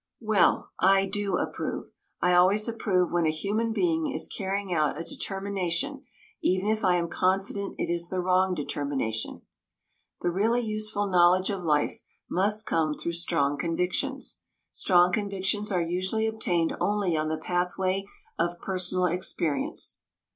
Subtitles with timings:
[0.21, 1.91] Well I do approve.
[2.21, 6.05] I always approve when a human being is carrying out a determination,
[6.41, 9.43] even if I am confident it is the wrong determination.
[10.21, 14.39] The really useful knowledge of life must come through strong convictions.
[14.71, 18.05] Strong convictions are usually obtained only on the pathway
[18.39, 19.99] of personal experience.